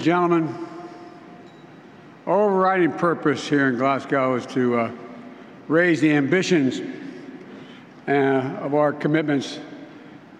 [0.00, 0.66] Gentlemen,
[2.26, 4.92] our overriding purpose here in Glasgow is to uh,
[5.68, 6.80] raise the ambitions
[8.08, 8.12] uh,
[8.62, 9.58] of our commitments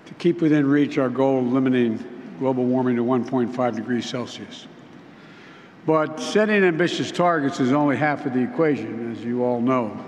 [0.07, 2.03] to keep within reach our goal of limiting
[2.39, 4.67] global warming to 1.5 degrees Celsius.
[5.85, 10.03] But setting ambitious targets is only half of the equation, as you all know.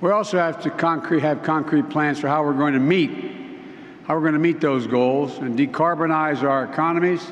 [0.00, 3.34] We also have to concrete, have concrete plans for how we're going to meet
[4.04, 7.26] how we're going to meet those goals and decarbonize our economies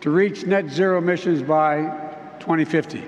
[0.00, 1.92] to reach net zero emissions by
[2.40, 3.00] 2050.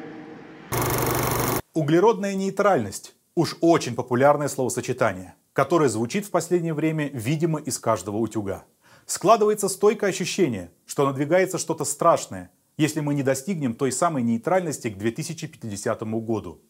[1.75, 8.65] Углеродная нейтральность– уж очень популярное словосочетание, которое звучит в последнее время, видимо, из каждого утюга.
[9.07, 14.99] Складывается стойкое ощущение, что надвигается что-то страшное, если мы не достигнем той самой нейтральности к
[14.99, 16.61] 2050 году.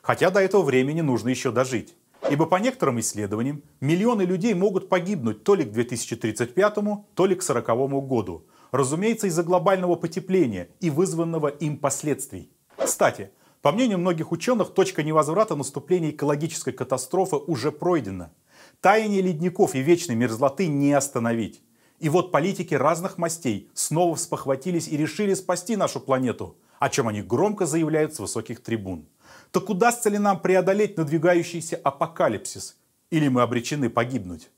[0.00, 1.96] Хотя до этого времени нужно еще дожить.
[2.30, 6.74] Ибо по некоторым исследованиям миллионы людей могут погибнуть то ли к 2035,
[7.14, 8.46] то ли к 2040 году.
[8.72, 12.50] Разумеется, из-за глобального потепления и вызванного им последствий.
[12.76, 18.32] Кстати, по мнению многих ученых, точка невозврата наступления экологической катастрофы уже пройдена.
[18.80, 21.62] Таяние ледников и вечной мерзлоты не остановить.
[22.00, 27.22] И вот политики разных мастей снова спохватились и решили спасти нашу планету, о чем они
[27.22, 29.06] громко заявляют с высоких трибун.
[29.52, 32.76] Так удастся ли нам преодолеть надвигающийся апокалипсис?
[33.10, 34.50] Или мы обречены погибнуть?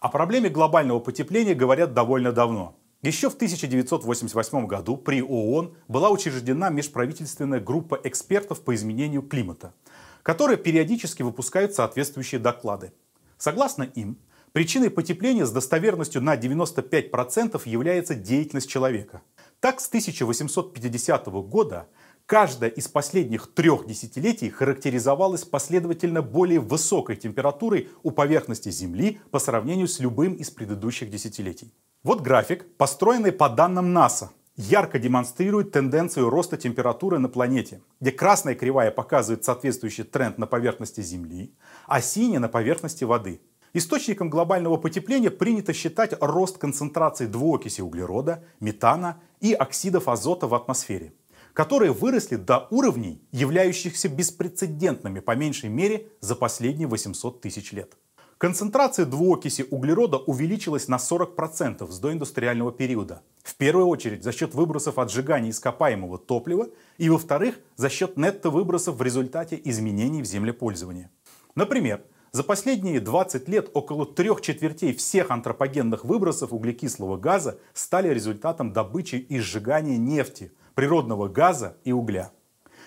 [0.00, 2.76] О проблеме глобального потепления говорят довольно давно.
[3.02, 9.74] Еще в 1988 году при ООН была учреждена межправительственная группа экспертов по изменению климата,
[10.22, 12.92] которая периодически выпускает соответствующие доклады.
[13.38, 14.18] Согласно им,
[14.52, 19.22] причиной потепления с достоверностью на 95% является деятельность человека.
[19.58, 21.88] Так, с 1850 года
[22.28, 29.88] Каждая из последних трех десятилетий характеризовалась последовательно более высокой температурой у поверхности Земли по сравнению
[29.88, 31.72] с любым из предыдущих десятилетий.
[32.02, 38.54] Вот график, построенный по данным НАСА, ярко демонстрирует тенденцию роста температуры на планете, где красная
[38.54, 41.54] кривая показывает соответствующий тренд на поверхности Земли,
[41.86, 43.40] а синяя на поверхности воды.
[43.72, 51.14] Источником глобального потепления принято считать рост концентрации двуокиси углерода, метана и оксидов азота в атмосфере
[51.58, 57.96] которые выросли до уровней, являющихся беспрецедентными по меньшей мере за последние 800 тысяч лет.
[58.38, 63.22] Концентрация двуокиси углерода увеличилась на 40% с доиндустриального периода.
[63.42, 68.94] В первую очередь за счет выбросов от сжигания ископаемого топлива и во-вторых за счет нетто-выбросов
[68.94, 71.10] в результате изменений в землепользовании.
[71.56, 78.72] Например, за последние 20 лет около трех четвертей всех антропогенных выбросов углекислого газа стали результатом
[78.72, 82.30] добычи и сжигания нефти, природного газа и угля.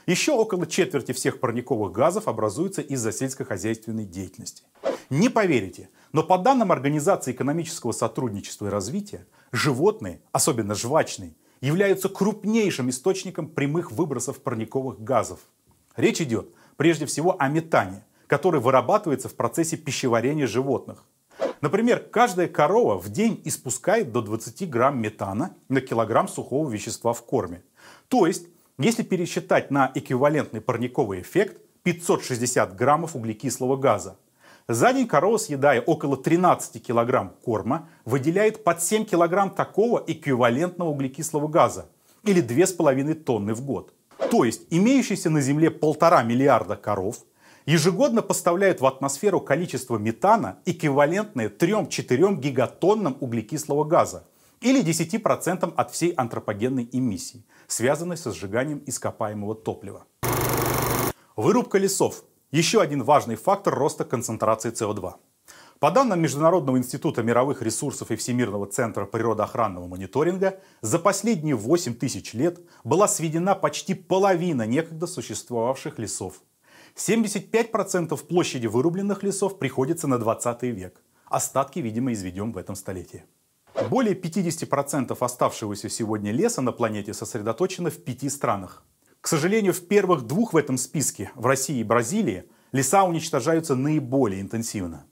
[0.05, 4.63] Еще около четверти всех парниковых газов образуются из-за сельскохозяйственной деятельности.
[5.09, 12.89] Не поверите, но по данным Организации экономического сотрудничества и развития, животные, особенно жвачные, являются крупнейшим
[12.89, 15.41] источником прямых выбросов парниковых газов.
[15.97, 16.47] Речь идет
[16.77, 21.03] прежде всего о метане, который вырабатывается в процессе пищеварения животных.
[21.59, 27.23] Например, каждая корова в день испускает до 20 грамм метана на килограмм сухого вещества в
[27.25, 27.63] корме.
[28.11, 34.17] То есть, если пересчитать на эквивалентный парниковый эффект, 560 граммов углекислого газа.
[34.67, 41.47] За день корова, съедая около 13 килограмм корма, выделяет под 7 килограмм такого эквивалентного углекислого
[41.47, 41.89] газа,
[42.25, 43.93] или 2,5 тонны в год.
[44.29, 47.19] То есть имеющиеся на Земле полтора миллиарда коров
[47.65, 54.25] ежегодно поставляют в атмосферу количество метана, эквивалентное 3-4 гигатоннам углекислого газа
[54.61, 60.05] или 10% от всей антропогенной эмиссии, связанной со сжиганием ископаемого топлива.
[61.35, 65.13] Вырубка лесов– еще один важный фактор роста концентрации СО2.
[65.79, 72.33] По данным Международного института мировых ресурсов и Всемирного центра природоохранного мониторинга, за последние 8 тысяч
[72.33, 76.41] лет была сведена почти половина некогда существовавших лесов.
[76.95, 81.01] 75% площади вырубленных лесов приходится на 20 век.
[81.25, 83.23] Остатки, видимо, изведем в этом столетии.
[83.89, 88.83] Более 50% оставшегося сегодня леса на планете сосредоточено в пяти странах.
[89.21, 94.41] К сожалению, в первых двух в этом списке, в России и Бразилии, леса уничтожаются наиболее
[94.41, 95.05] интенсивно.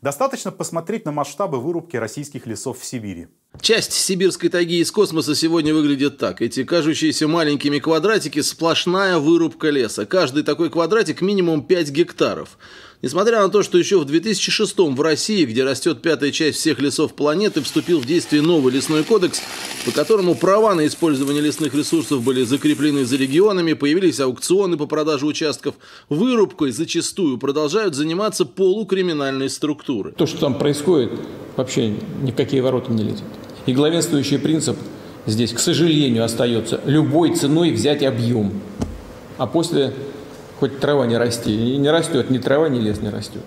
[0.00, 3.28] Достаточно посмотреть на масштабы вырубки российских лесов в Сибири.
[3.60, 6.40] Часть сибирской тайги из космоса сегодня выглядит так.
[6.42, 10.06] Эти кажущиеся маленькими квадратики– сплошная вырубка леса.
[10.06, 12.58] Каждый такой квадратик минимум 5 гектаров.
[13.02, 17.14] Несмотря на то, что еще в 2006 в России, где растет пятая часть всех лесов
[17.14, 19.42] планеты, вступил в действие новый лесной кодекс,
[19.84, 25.26] по которому права на использование лесных ресурсов были закреплены за регионами, появились аукционы по продаже
[25.26, 25.74] участков,
[26.08, 30.12] вырубкой зачастую продолжают заниматься полукриминальные структуры.
[30.12, 31.12] То, что там происходит,
[31.56, 33.24] вообще ни в какие ворота не лезет.
[33.66, 34.76] И главенствующий принцип
[35.26, 38.60] здесь, к сожалению, остается любой ценой взять объем.
[39.38, 39.94] А после
[40.62, 41.74] хоть трава не расти.
[41.74, 43.42] И не растет, ни трава, ни лес не растет.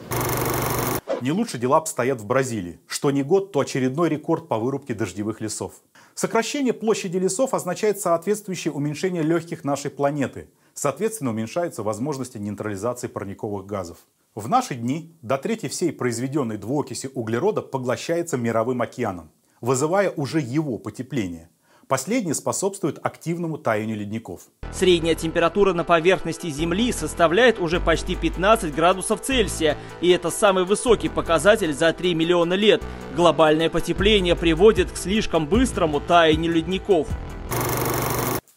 [1.21, 2.79] Не лучше дела обстоят в Бразилии.
[2.87, 5.75] Что не год, то очередной рекорд по вырубке дождевых лесов.
[6.13, 10.49] Сокращение площади лесов означает соответствующее уменьшение легких нашей планеты.
[10.73, 13.97] Соответственно, уменьшаются возможности нейтрализации парниковых газов.
[14.35, 19.31] В наши дни до трети всей произведенной двуокиси углерода поглощается мировым океаном,
[19.65, 21.49] вызывая уже его потепление.
[21.87, 24.41] Последнее способствует активному таянию ледников.
[24.71, 31.09] Средняя температура на поверхности Земли составляет уже почти 15 градусов Цельсия, и это самый высокий
[31.09, 32.83] показатель за 3 миллиона лет.
[33.15, 37.07] Глобальное потепление приводит к слишком быстрому таянию ледников.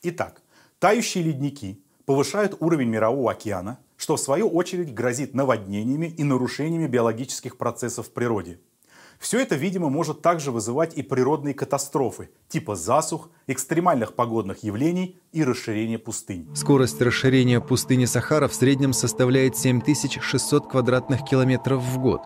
[0.02, 0.42] Итак,
[0.78, 7.56] тающие ледники повышают уровень мирового океана, что в свою очередь грозит наводнениями и нарушениями биологических
[7.56, 8.60] процессов в природе.
[9.18, 15.42] Все это, видимо, может также вызывать и природные катастрофы, типа засух, экстремальных погодных явлений и
[15.42, 16.48] расширения пустынь.
[16.54, 22.22] Скорость расширения пустыни Сахара в среднем составляет 7600 квадратных километров в год.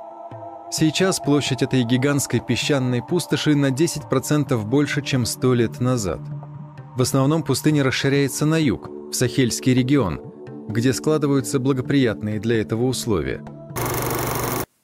[0.71, 6.21] Сейчас площадь этой гигантской песчаной пустоши на 10% больше, чем 100 лет назад.
[6.97, 10.21] В основном пустыня расширяется на юг, в Сахельский регион,
[10.69, 13.43] где складываются благоприятные для этого условия–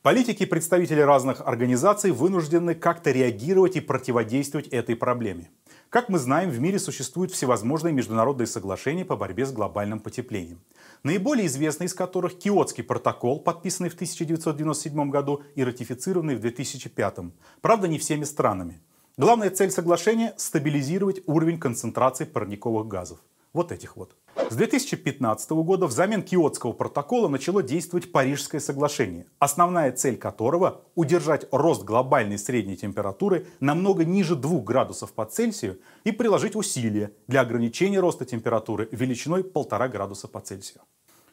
[0.09, 5.51] Политики и представители разных организаций вынуждены как-то реагировать и противодействовать этой проблеме.
[5.91, 10.61] Как мы знаем, в мире существуют всевозможные международные соглашения по борьбе с глобальным потеплением.
[11.03, 17.17] Наиболее известный из которых Киотский протокол, подписанный в 1997 году и ратифицированный в 2005.
[17.61, 18.81] Правда, не всеми странами.
[19.19, 23.19] Главная цель соглашения– стабилизировать уровень концентрации парниковых газов.
[23.53, 24.15] Вот этих вот.
[24.51, 31.83] С 2015 года взамен Киотского протокола начало действовать Парижское соглашение, основная цель которого– удержать рост
[31.83, 38.25] глобальной средней температуры намного ниже 2 градусов по Цельсию и приложить усилия для ограничения роста
[38.25, 40.83] температуры величиной 1,5 градуса по Цельсию.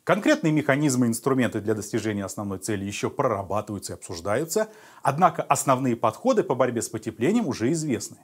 [0.04, 4.70] Конкретные механизмы и инструменты для достижения основной цели еще прорабатываются и обсуждаются,
[5.02, 8.18] однако основные подходы по борьбе с потеплением уже известны.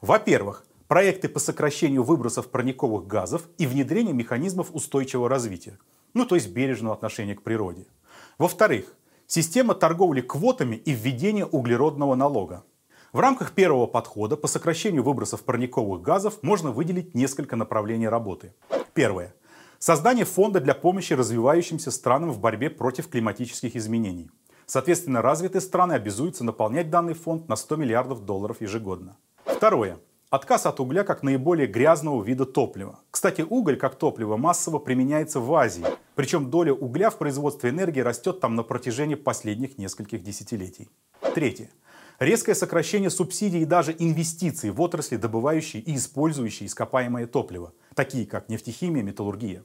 [0.00, 5.78] Во-первых, проекты по сокращению выбросов парниковых газов и внедрение механизмов устойчивого развития,
[6.12, 7.86] ну то есть бережного отношения к природе.
[8.36, 8.94] Во-вторых,
[9.26, 12.64] система торговли квотами и введение углеродного налога.
[13.10, 18.52] В рамках первого подхода по сокращению выбросов парниковых газов можно выделить несколько направлений работы.
[18.92, 19.34] Первое.
[19.78, 24.30] Создание фонда для помощи развивающимся странам в борьбе против климатических изменений.
[24.66, 29.16] Соответственно, развитые страны обязуются наполнять данный фонд на 100 миллиардов долларов ежегодно.
[29.46, 29.98] Второе.
[30.32, 33.00] Отказ от угля как наиболее грязного вида топлива.
[33.10, 35.84] Кстати, уголь как топливо массово применяется в Азии.
[36.14, 40.88] Причем доля угля в производстве энергии растет там на протяжении последних нескольких десятилетий.
[41.34, 41.68] Третье.
[42.18, 48.48] Резкое сокращение субсидий и даже инвестиций в отрасли, добывающие и использующие ископаемое топливо, такие как
[48.48, 49.64] нефтехимия, металлургия.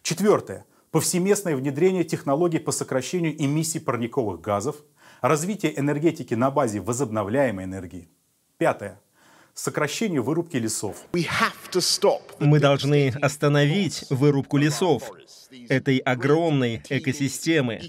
[0.00, 0.64] Четвертое.
[0.92, 4.76] Повсеместное внедрение технологий по сокращению эмиссий парниковых газов,
[5.20, 8.08] развитие энергетики на базе возобновляемой энергии.
[8.56, 8.98] Пятое
[9.56, 10.98] сокращение вырубки лесов.
[12.38, 15.10] Мы должны остановить вырубку лесов,
[15.68, 17.80] этой огромной экосистемы,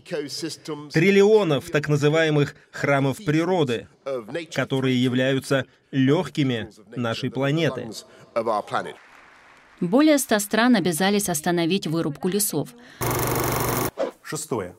[0.92, 3.88] триллионов так называемых храмов природы,
[4.54, 7.90] которые являются легкими нашей планеты.
[9.82, 12.70] Более ста стран обязались остановить вырубку лесов.
[14.24, 14.76] Шестое.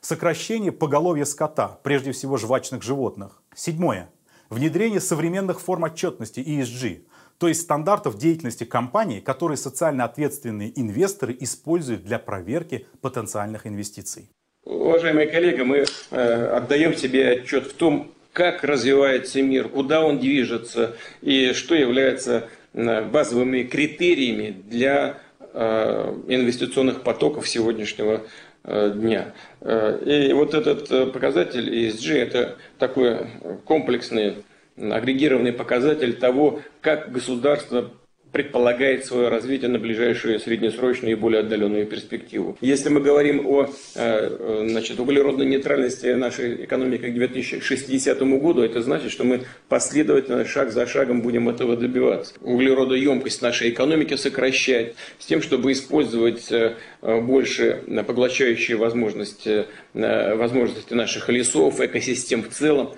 [0.00, 3.42] Сокращение поголовья скота, прежде всего жвачных животных.
[3.54, 4.10] Седьмое
[4.50, 7.02] внедрение современных форм отчетности ESG,
[7.38, 14.30] то есть стандартов деятельности компаний, которые социально ответственные инвесторы используют для проверки потенциальных инвестиций.
[14.64, 20.96] Уважаемые коллеги, мы э, отдаем себе отчет в том, как развивается мир, куда он движется
[21.22, 25.18] и что является э, базовыми критериями для
[25.54, 28.22] э, инвестиционных потоков сегодняшнего
[28.64, 29.32] дня.
[29.60, 33.26] Э, и вот этот э, показатель ESG– это такой
[33.64, 34.44] комплексный,
[34.76, 37.90] агрегированный показатель того, как государство
[38.32, 42.56] предполагает свое развитие на ближайшую среднесрочную и более отдаленную перспективу.
[42.60, 49.10] Если мы говорим о э, значит, углеродной нейтральности нашей экономики к 2060 году, это значит,
[49.10, 52.34] что мы последовательно, шаг за шагом будем этого добиваться.
[52.42, 61.28] Углеродоемкость нашей экономики сокращать с тем, чтобы использовать э, больше поглощающие возможности, э, возможности наших
[61.28, 62.94] лесов, экосистем в целом.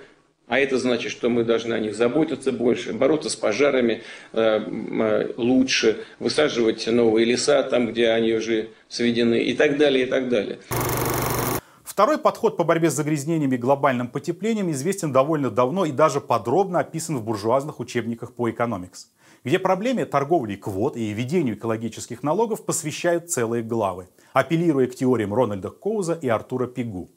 [0.51, 4.01] А это значит, что мы должны о них заботиться больше, бороться с пожарами
[4.33, 10.09] э, э, лучше, высаживать новые леса там, где они уже сведены и так далее, и
[10.09, 10.59] так далее.
[11.85, 16.79] Второй подход по борьбе с загрязнениями и глобальным потеплением известен довольно давно и даже подробно
[16.79, 19.09] описан в буржуазных учебниках по экономикс,
[19.45, 25.69] где проблеме торговли квот и введению экологических налогов посвящают целые главы, апеллируя к теориям Рональда
[25.69, 27.09] Коуза и Артура Пигу.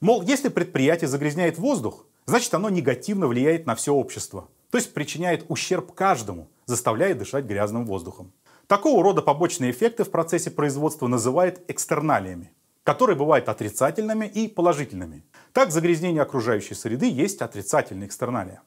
[0.00, 5.44] Мол, если предприятие загрязняет воздух, значит оно негативно влияет на все общество, то есть причиняет
[5.48, 8.32] ущерб каждому, заставляя дышать грязным воздухом.
[8.68, 12.52] Такого рода побочные эффекты в процессе производства называют экстерналиями,
[12.84, 15.24] которые бывают отрицательными и положительными.
[15.52, 18.62] Так, загрязнение окружающей среды есть отрицательная экстерналия.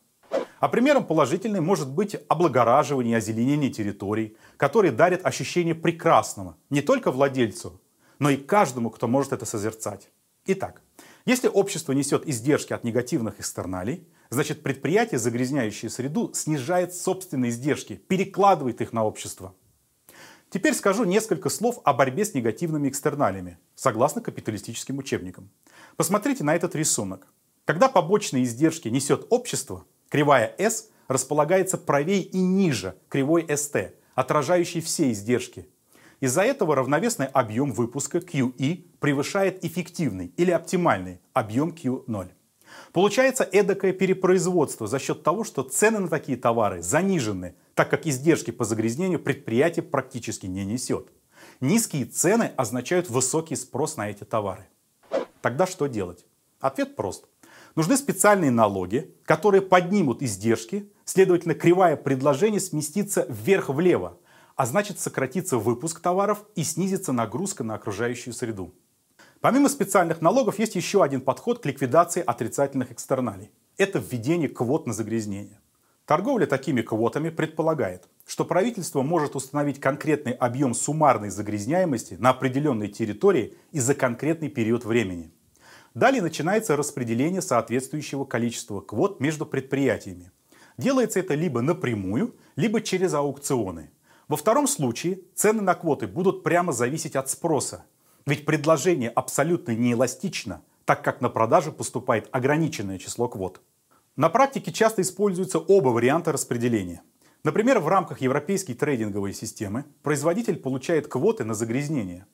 [0.59, 7.11] А примером положительной может быть облагораживание и озеленение территорий, которые дарят ощущение прекрасного не только
[7.11, 7.81] владельцу,
[8.19, 10.09] но и каждому, кто может это созерцать.
[10.47, 10.81] Итак,
[11.25, 18.81] если общество несет издержки от негативных экстерналей, значит предприятие, загрязняющее среду, снижает собственные издержки, перекладывает
[18.81, 19.53] их на общество.
[20.49, 25.49] Теперь скажу несколько слов о борьбе с негативными экстерналиями, согласно капиталистическим учебникам.
[25.95, 27.27] Посмотрите на этот рисунок.
[27.65, 35.11] Когда побочные издержки несет общество, кривая S располагается правее и ниже кривой ST, отражающей все
[35.11, 35.67] издержки,
[36.23, 42.29] из-за этого равновесный объем выпуска QE превышает эффективный или оптимальный объем Q0.
[42.93, 48.51] Получается эдакое перепроизводство за счет того, что цены на такие товары занижены, так как издержки
[48.51, 51.09] по загрязнению предприятие практически не несет.
[51.59, 54.65] Низкие цены означают высокий спрос на эти товары.
[55.41, 56.25] Тогда что делать?
[56.61, 57.25] Ответ прост.
[57.75, 64.19] Нужны специальные налоги, которые поднимут издержки, следовательно, кривая предложения сместится вверх-влево,
[64.55, 68.73] а значит сократится выпуск товаров и снизится нагрузка на окружающую среду.
[69.41, 73.51] Помимо специальных налогов есть еще один подход к ликвидации отрицательных экстерналей.
[73.77, 75.59] Это введение квот на загрязнение.
[76.05, 83.55] Торговля такими квотами предполагает, что правительство может установить конкретный объем суммарной загрязняемости на определенной территории
[83.71, 85.31] и за конкретный период времени.
[85.93, 90.31] Далее начинается распределение соответствующего количества квот между предприятиями.
[90.77, 93.91] Делается это либо напрямую, либо через аукционы.
[94.27, 97.85] Во втором случае цены на квоты будут прямо зависеть от спроса.
[98.25, 103.61] Ведь предложение абсолютно неэластично, так как на продажу поступает ограниченное число квот.
[104.15, 107.01] На практике часто используются оба варианта распределения.
[107.43, 112.25] Например, в рамках европейской трейдинговой системы производитель получает квоты на загрязнение.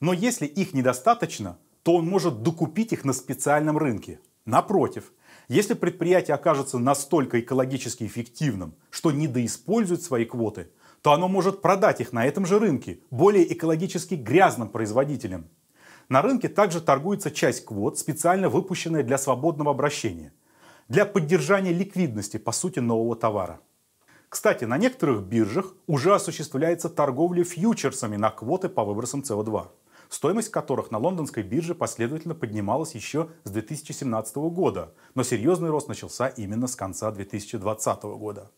[0.00, 4.20] Но если их недостаточно, то он может докупить их на специальном рынке.
[4.46, 5.12] Напротив,
[5.48, 10.70] если предприятие окажется настолько экологически эффективным, что недоиспользует свои квоты,
[11.04, 15.50] то оно может продать их на этом же рынке более экологически грязным производителям.
[16.08, 20.32] На рынке также торгуется часть квот, специально выпущенная для свободного обращения,
[20.88, 23.60] для поддержания ликвидности, по сути, нового товара.
[24.30, 29.66] Кстати, на некоторых биржах уже осуществляется торговля фьючерсами на квоты по выбросам СО2,
[30.08, 36.28] стоимость которых на лондонской бирже последовательно поднималась еще с 2017 года, но серьезный рост начался
[36.28, 38.50] именно с конца 2020 года.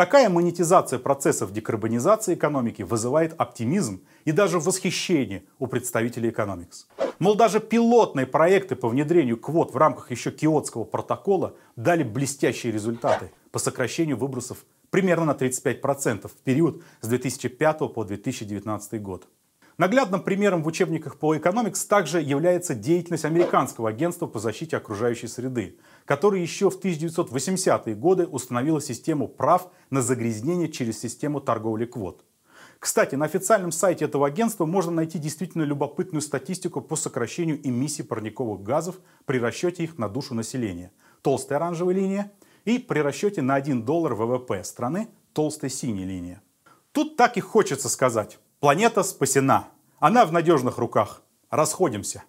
[0.00, 6.86] Такая монетизация процессов декарбонизации экономики вызывает оптимизм и даже восхищение у представителей экономикс.
[7.18, 13.30] Мол, даже пилотные проекты по внедрению квот в рамках еще Киотского протокола дали блестящие результаты
[13.52, 19.28] по сокращению выбросов примерно на 35% в период с 2005 по 2019 год.
[19.80, 25.78] Наглядным примером в учебниках по экономикс также является деятельность американского агентства по защите окружающей среды,
[26.04, 32.26] которое еще в 1980-е годы установило систему прав на загрязнение через систему торговли квот.
[32.78, 38.62] Кстати, на официальном сайте этого агентства можно найти действительно любопытную статистику по сокращению эмиссий парниковых
[38.62, 40.92] газов при расчете их на душу населения.
[41.22, 42.32] Толстая оранжевая линия
[42.66, 46.42] и при расчете на 1 доллар ВВП страны толстая синяя линия.
[46.92, 48.38] Тут так и хочется сказать.
[48.60, 49.70] Планета спасена.
[50.00, 51.22] Она в надежных руках.
[51.48, 52.24] Расходимся.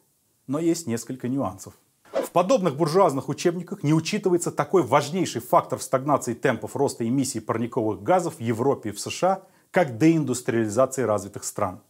[0.48, 1.74] Но есть несколько нюансов.
[2.14, 8.02] В подобных буржуазных учебниках не учитывается такой важнейший фактор в стагнации темпов роста эмиссий парниковых
[8.02, 11.82] газов в Европе и в США, как деиндустриализация развитых стран.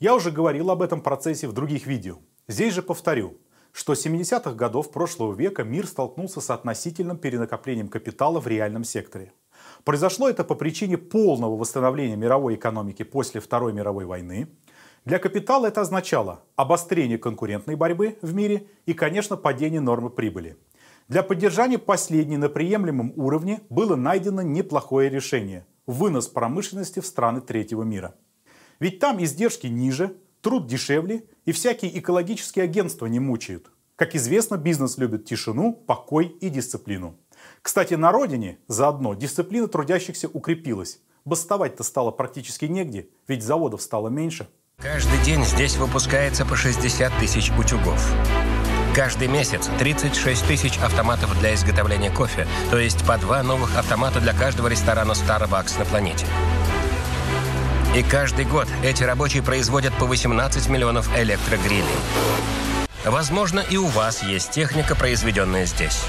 [0.00, 2.16] Я уже говорил об этом процессе в других видео.
[2.48, 3.36] Здесь же повторю,
[3.72, 9.34] что с 70-х годов прошлого века мир столкнулся с относительным перенакоплением капитала в реальном секторе.
[9.84, 14.48] Произошло это по причине полного восстановления мировой экономики после Второй мировой войны.
[15.04, 20.56] Для капитала это означало обострение конкурентной борьбы в мире и, конечно, падение нормы прибыли.
[21.08, 27.82] Для поддержания последней на приемлемом уровне было найдено неплохое решение– вынос промышленности в страны третьего
[27.82, 28.14] мира.
[28.78, 33.72] Ведь там издержки ниже, труд дешевле и всякие экологические агентства не мучают.
[33.96, 37.16] Как известно, бизнес любит тишину, покой и дисциплину.
[37.62, 40.98] Кстати, на родине заодно дисциплина трудящихся укрепилась.
[41.24, 44.48] Бастовать-то стало практически негде, ведь заводов стало меньше.
[44.78, 48.04] Каждый день здесь выпускается по 60 тысяч утюгов.
[48.96, 54.32] Каждый месяц 36 тысяч автоматов для изготовления кофе, то есть по два новых автомата для
[54.32, 56.26] каждого ресторана Starbucks на планете.
[57.96, 61.84] И каждый год эти рабочие производят по 18 миллионов электрогрилей.
[63.04, 66.02] Возможно, и у вас есть техника, произведенная здесь.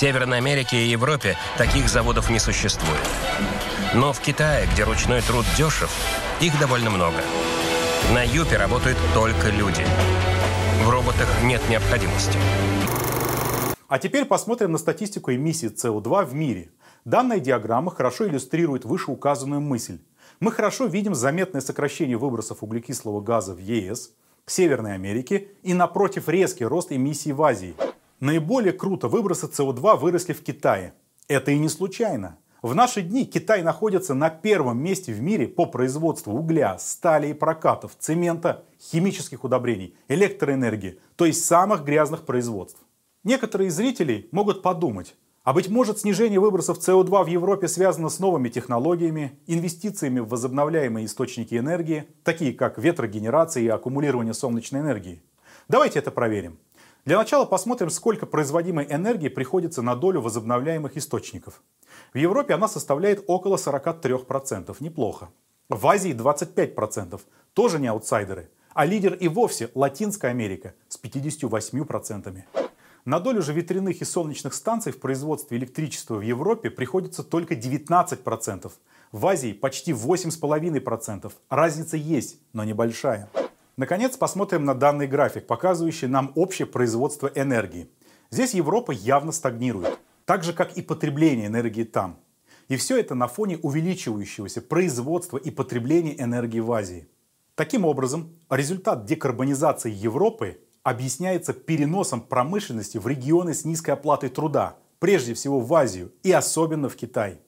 [0.00, 3.06] Северной Америке и Европе таких заводов не существует.
[3.94, 5.90] Но в Китае, где ручной труд дешев,
[6.40, 7.18] их довольно много.
[8.14, 9.84] На Юпе работают только люди.
[10.86, 12.38] В роботах нет необходимости.
[13.88, 16.70] А теперь посмотрим на статистику эмиссии СО2 в мире.
[17.04, 19.98] Данная диаграмма хорошо иллюстрирует вышеуказанную мысль.
[20.40, 24.12] Мы хорошо видим заметное сокращение выбросов углекислого газа в ЕС,
[24.46, 27.74] Северной Америке и, напротив, резкий рост эмиссий в Азии–
[28.20, 30.92] Наиболее круто выбросы СО2 выросли в Китае.
[31.26, 32.36] Это и не случайно.
[32.60, 37.32] В наши дни Китай находится на первом месте в мире по производству угля, стали и
[37.32, 42.82] прокатов, цемента, химических удобрений, электроэнергии, то есть самых грязных производств.
[43.24, 48.50] Некоторые зрители могут подумать, а быть может снижение выбросов СО2 в Европе связано с новыми
[48.50, 55.22] технологиями, инвестициями в возобновляемые источники энергии, такие как ветрогенерация и аккумулирование солнечной энергии.
[55.70, 56.58] Давайте это проверим.
[57.06, 61.62] Для начала посмотрим, сколько производимой энергии приходится на долю возобновляемых источников.
[62.12, 65.30] В Европе она составляет около 43%, неплохо.
[65.70, 67.20] В Азии 25%,
[67.54, 68.50] тоже не аутсайдеры.
[68.74, 72.42] А лидер и вовсе Латинская Америка с 58%.
[73.06, 78.70] На долю же ветряных и солнечных станций в производстве электричества в Европе приходится только 19%.
[79.10, 81.32] В Азии почти 8,5%.
[81.48, 83.28] Разница есть, но небольшая.
[83.76, 87.90] Наконец, посмотрим на данный график, показывающий нам общее производство энергии.
[88.30, 92.18] Здесь Европа явно стагнирует, так же как и потребление энергии там.
[92.68, 97.08] И все это на фоне увеличивающегося производства и потребления энергии в Азии.
[97.56, 105.34] Таким образом, результат декарбонизации Европы объясняется переносом промышленности в регионы с низкой оплатой труда, прежде
[105.34, 107.40] всего в Азию и особенно в Китай.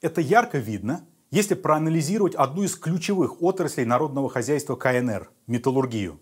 [0.00, 6.18] Это ярко видно если проанализировать одну из ключевых отраслей народного хозяйства КНР– металлургию.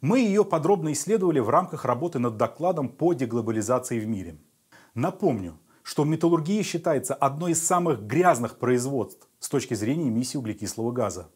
[0.00, 4.38] Мы ее подробно исследовали в рамках работы над докладом по деглобализации в мире.
[4.94, 11.28] Напомню, что металлургия считается одной из самых грязных производств с точки зрения эмиссии углекислого газа.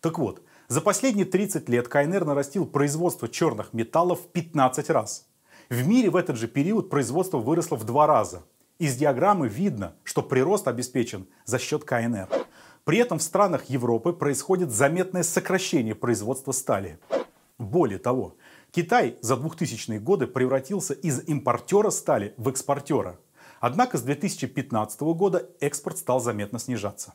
[0.00, 5.28] Так вот, за последние 30 лет КНР нарастил производство черных металлов в 15 раз.
[5.68, 8.42] В мире в этот же период производство выросло в два раза.
[8.80, 12.41] Из диаграммы видно, что прирост обеспечен за счет КНР.
[12.84, 16.98] При этом в странах Европы происходит заметное сокращение производства стали.
[17.58, 18.34] Более того,
[18.72, 23.20] Китай за 2000-е годы превратился из импортера стали в экспортера.
[23.60, 27.14] Однако с 2015 года экспорт стал заметно снижаться.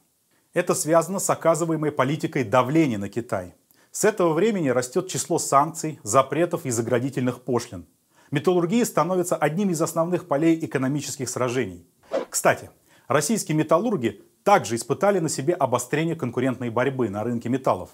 [0.53, 3.53] Это связано с оказываемой политикой давления на Китай.
[3.91, 7.86] С этого времени растет число санкций, запретов и заградительных пошлин.
[8.32, 11.86] Металлургия становится одним из основных полей экономических сражений.
[12.30, 12.69] Кстати,
[13.08, 17.90] российские металлурги также испытали на себе обострение конкурентной борьбы на рынке металлов.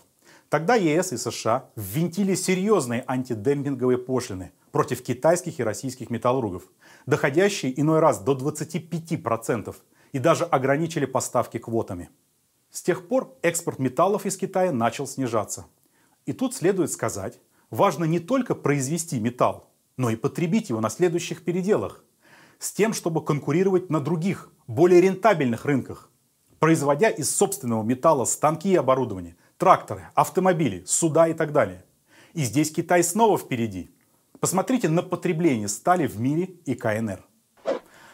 [0.50, 6.62] Тогда ЕС и США ввинтили серьезные антидемпинговые пошлины против китайских и российских металлургов,
[7.08, 9.76] доходящие иной раз до 25%,
[10.12, 12.12] и даже ограничили поставки квотами.
[12.70, 15.66] С тех пор экспорт металлов из Китая начал снижаться.
[16.28, 17.40] И тут следует сказать,
[17.72, 22.04] важно не только произвести металл, но и потребить его на следующих переделах,
[22.60, 26.12] с тем, чтобы конкурировать на других, более рентабельных рынках,
[26.64, 31.84] производя из собственного металла станки и оборудование, тракторы, автомобили, суда и так далее.
[32.34, 33.92] И здесь Китай снова впереди.
[34.40, 37.20] Посмотрите на потребление стали в мире и КНР.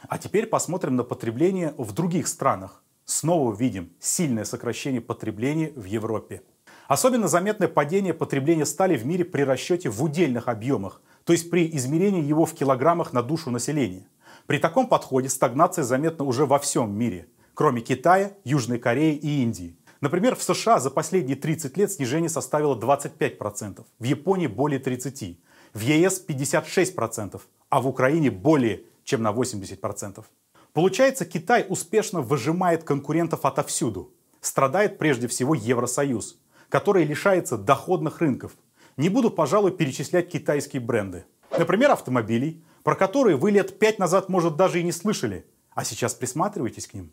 [0.08, 2.84] А теперь посмотрим на потребление в других странах.
[3.06, 6.42] Снова видим сильное сокращение потребления в Европе.
[6.88, 11.70] Особенно заметное падение потребления стали в мире при расчете в удельных объемах, то есть при
[11.78, 14.08] измерении его в килограммах на душу населения.
[14.48, 17.28] При таком подходе стагнация заметна уже во всем мире–
[17.60, 19.76] кроме Китая, Южной Кореи и Индии.
[20.00, 25.36] Например, в США за последние 30 лет снижение составило 25%, в Японии более 30%,
[25.74, 30.24] в ЕС 56%, а в Украине более чем на 80%.
[30.72, 34.14] Получается, Китай успешно выжимает конкурентов отовсюду.
[34.40, 38.54] Страдает прежде всего Евросоюз, который лишается доходных рынков.
[38.96, 41.26] Не буду, пожалуй, перечислять китайские бренды.
[41.52, 46.14] Например, автомобилей, про которые вы лет пять назад, может, даже и не слышали, а сейчас
[46.14, 47.12] присматривайтесь к ним.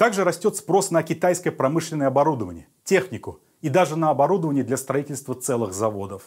[0.00, 5.74] Также растет спрос на китайское промышленное оборудование, технику и даже на оборудование для строительства целых
[5.74, 6.22] заводов.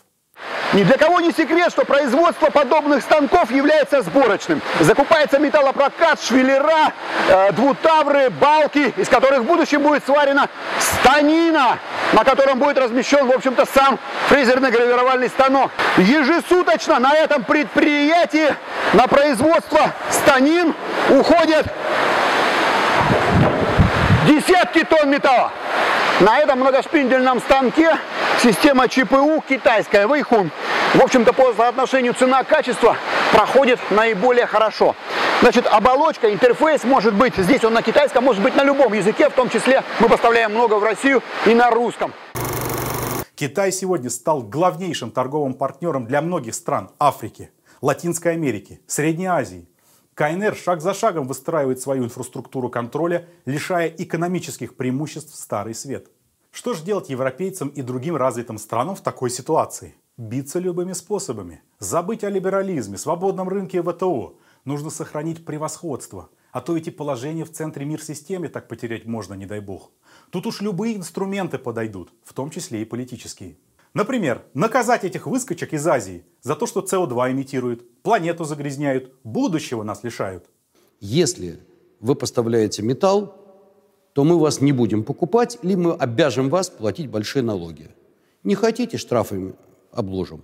[0.73, 4.61] Ни для кого не секрет, что производство подобных станков является сборочным.
[4.79, 6.93] Закупается металлопрокат, швеллера,
[7.27, 11.79] э, двутавры, балки, из которых в будущем будет сварена станина,
[12.13, 15.71] на котором будет размещен, в общем-то, сам фрезерный гравировальный станок.
[15.97, 18.55] Ежесуточно на этом предприятии
[18.93, 20.75] на производство станин
[21.09, 21.65] уходят
[24.27, 25.51] десятки тонн металла.
[26.19, 27.97] На этом многошпиндельном станке
[28.41, 30.51] система ЧПУ китайская, Вэйхун.
[30.93, 32.95] В общем-то, по соотношению цена-качество
[33.31, 34.95] проходит наиболее хорошо.
[35.41, 39.33] Значит, оболочка, интерфейс может быть, здесь он на китайском, может быть на любом языке, в
[39.33, 42.13] том числе мы поставляем много в Россию и на русском.
[43.35, 49.67] Китай сегодня стал главнейшим торговым партнером для многих стран Африки, Латинской Америки, Средней Азии.
[50.15, 56.11] КНР шаг за шагом выстраивает свою инфраструктуру контроля, лишая экономических преимуществ Старый Свет.
[56.51, 59.95] Что же делать европейцам и другим развитым странам в такой ситуации?
[60.17, 61.63] Биться любыми способами.
[61.79, 64.35] Забыть о либерализме, свободном рынке и ВТО.
[64.65, 66.29] Нужно сохранить превосходство.
[66.51, 69.89] А то эти положения в центре мир-системе так потерять можно, не дай бог.
[70.29, 73.57] Тут уж любые инструменты подойдут, в том числе и политические.
[73.93, 80.03] Например, наказать этих выскочек из Азии за то, что СО2 имитируют, планету загрязняют, будущего нас
[80.03, 80.45] лишают.
[80.99, 81.59] Если
[81.99, 83.35] вы поставляете металл,
[84.13, 87.89] то мы вас не будем покупать, или мы обяжем вас платить большие налоги.
[88.43, 89.53] Не хотите, штрафами
[89.91, 90.43] обложим.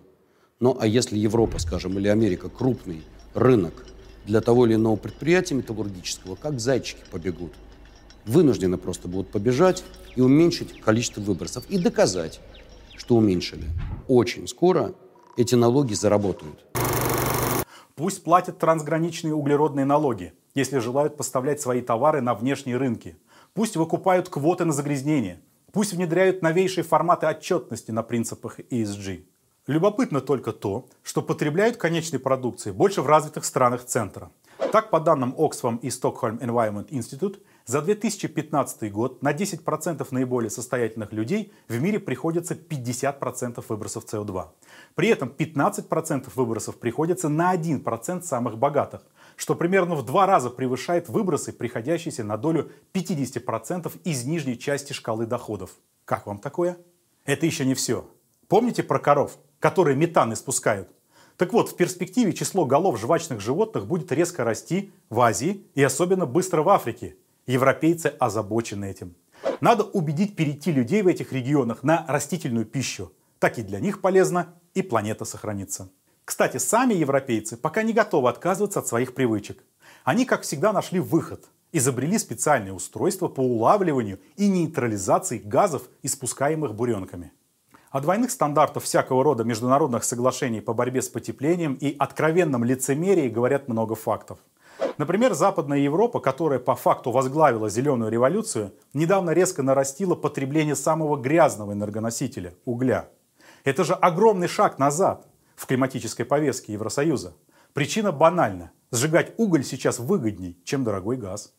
[0.59, 3.85] Ну а если Европа, скажем, или Америка крупный рынок
[4.25, 7.53] для того или иного предприятия металлургического, как зайчики побегут.
[8.25, 9.83] Вынуждены просто будут побежать
[10.15, 11.65] и уменьшить количество выбросов.
[11.69, 12.41] И доказать,
[12.99, 13.69] что уменьшили.
[14.07, 14.93] Очень скоро
[15.37, 16.65] эти налоги заработают.
[17.95, 23.17] Пусть платят трансграничные углеродные налоги, если желают поставлять свои товары на внешние рынки.
[23.53, 25.39] Пусть выкупают квоты на загрязнение.
[25.71, 29.23] Пусть внедряют новейшие форматы отчетности на принципах ESG.
[29.67, 34.29] Любопытно только то, что потребляют конечной продукции больше в развитых странах центра.
[34.71, 41.13] Так, по данным Oxfam и Stockholm Environment Institute, за 2015 год на 10% наиболее состоятельных
[41.13, 44.47] людей в мире приходится 50% выбросов СО2.
[44.95, 49.03] При этом 15% выбросов приходится на 1% самых богатых,
[49.35, 55.27] что примерно в два раза превышает выбросы, приходящиеся на долю 50% из нижней части шкалы
[55.27, 55.69] доходов.
[56.05, 56.75] Как вам такое?
[57.25, 58.09] Это еще не все.
[58.47, 60.89] Помните про коров, которые метан испускают?
[61.37, 66.25] Так вот, в перспективе число голов жвачных животных будет резко расти в Азии и особенно
[66.25, 67.15] быстро в Африке.
[67.49, 69.15] Европейцы озабочены этим.
[69.59, 73.11] Надо убедить перейти людей в этих регионах на растительную пищу.
[73.39, 75.89] Так и для них полезно, и планета сохранится.
[76.25, 79.63] Кстати, сами европейцы пока не готовы отказываться от своих привычек.
[80.03, 81.45] Они, как всегда, нашли выход.
[81.71, 87.31] Изобрели специальные устройства по улавливанию и нейтрализации газов, испускаемых буренками.
[87.91, 93.67] О двойных стандартах всякого рода международных соглашений по борьбе с потеплением и откровенном лицемерии говорят
[93.67, 94.37] много фактов.
[94.99, 101.73] Например, Западная Европа, которая по факту возглавила зеленую революцию, недавно резко нарастила потребление самого грязного
[101.73, 103.09] энергоносителя– угля.
[103.63, 105.25] Это же огромный шаг назад
[105.55, 107.33] в климатической повестке Евросоюза.
[107.73, 108.71] Причина банальна.
[108.91, 111.53] Сжигать уголь сейчас выгодней, чем дорогой газ.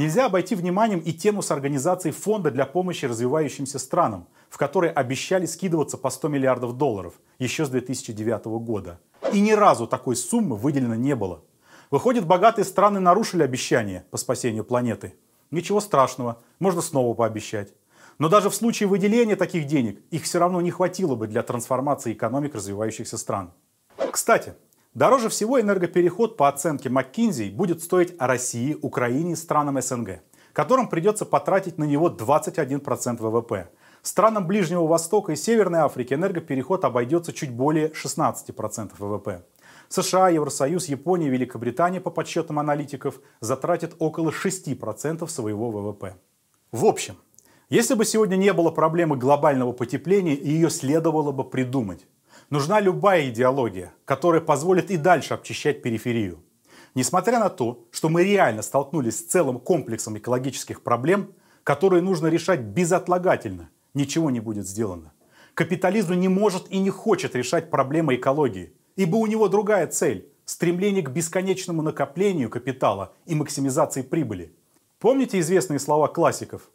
[0.00, 5.44] Нельзя обойти вниманием и тему с организацией фонда для помощи развивающимся странам, в которой обещали
[5.44, 8.98] скидываться по 100 миллиардов долларов еще с 2009 года.
[9.34, 11.42] И ни разу такой суммы выделено не было.
[11.90, 15.16] Выходит, богатые страны нарушили обещание по спасению планеты.
[15.50, 17.74] Ничего страшного, можно снова пообещать.
[18.16, 22.14] Но даже в случае выделения таких денег их все равно не хватило бы для трансформации
[22.14, 23.52] экономик развивающихся стран.
[24.10, 24.54] Кстати,
[24.94, 30.22] дороже всего энергопереход по оценке McKinsey будет стоить России, Украине и странам СНГ,
[30.52, 33.70] которым придется потратить на него 21% ВВП.
[34.02, 39.44] Странам Ближнего Востока и Северной Африки энергопереход обойдется чуть более 16% ВВП.
[39.88, 46.16] США, Евросоюз, Япония, Великобритания, по подсчетам аналитиков, затратят около 6% своего ВВП.
[46.70, 47.16] В общем,
[47.68, 52.06] если бы сегодня не было проблемы глобального потепления, ее следовало бы придумать.
[52.50, 56.42] Нужна любая идеология, которая позволит и дальше обчищать периферию.
[56.96, 61.32] Несмотря на то, что мы реально столкнулись с целым комплексом экологических проблем,
[61.62, 65.12] которые нужно решать безотлагательно, ничего не будет сделано.
[65.54, 71.04] Капитализм не может и не хочет решать проблемы экологии, ибо у него другая цель– стремление
[71.04, 74.52] к бесконечному накоплению капитала и максимизации прибыли.
[74.98, 76.68] Помните известные слова классиков?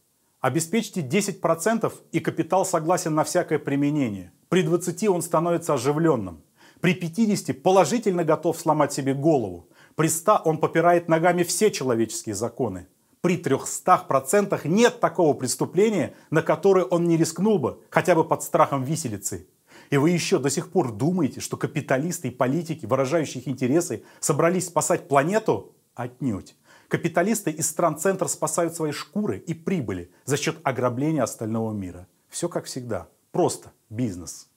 [0.46, 4.32] Обеспечьте 10% и капитал согласен на всякое применение.
[4.48, 6.44] При 20 он становится оживленным.
[6.82, 9.68] При 50 положительно готов сломать себе голову.
[9.96, 12.86] При 100 он попирает ногами все человеческие законы.
[13.22, 18.84] При 300% нет такого преступления, на которое он не рискнул бы, хотя бы под страхом
[18.84, 19.48] виселицы.
[19.90, 24.68] И вы еще до сих пор думаете, что капиталисты и политики, выражающие их интересы, собрались
[24.68, 25.74] спасать планету?
[25.96, 26.56] Отнюдь.
[26.88, 32.08] Капиталисты из стран-центра спасают свои шкуры и прибыли за счет ограбления остального мира.
[32.30, 33.08] Все как всегда.
[33.32, 34.50] Просто бизнес.